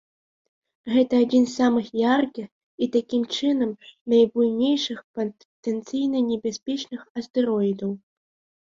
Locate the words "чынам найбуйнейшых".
3.37-4.99